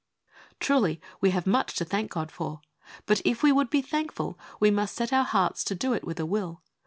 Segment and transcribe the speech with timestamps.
[0.53, 2.61] 89 Truly, we have much to thank God for,
[3.05, 6.19] but if we would be thankful, we must set our hearts to do it with
[6.19, 6.63] a will.